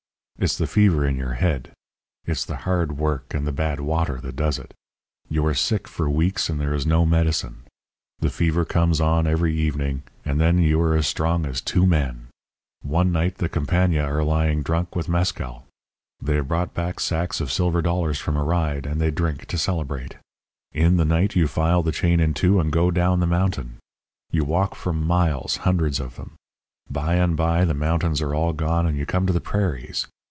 [0.39, 1.69] It's the fever in your head.
[2.25, 4.73] It's the hard work and the bad water that does it.
[5.29, 7.57] You are sick for weeks and there is no medicine.
[8.17, 12.25] The fever comes on every evening, and then you are as strong as two men.
[12.81, 15.67] One night the compania are lying drunk with mescal.
[16.19, 19.59] They have brought back sacks of silver dollars from a ride, and they drink to
[19.59, 20.15] celebrate.
[20.71, 23.77] In the night you file the chain in two and go down the mountain.
[24.31, 26.31] You walk for miles hundreds of them.
[26.89, 30.07] By and by the mountains are all gone, and you come to the prairies.